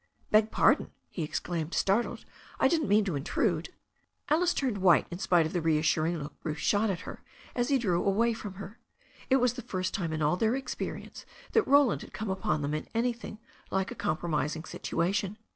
[0.31, 2.25] "Beg pardon," he exclaimed, startled.
[2.59, 3.69] "I didn't mean to intrude."
[4.29, 7.21] Alice turned white in spite of the reassuring look Bruce shot at her
[7.53, 8.79] as he drew away from her.
[9.29, 12.73] It was the first time in all their experience that Roland had come upon them
[12.73, 13.37] in anything
[13.69, 15.37] like a compromising situation.